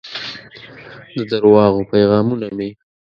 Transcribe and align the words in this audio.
د 1.15 1.17
درواغو 1.31 1.81
پیغامونه 1.91 2.47
مې 2.57 2.69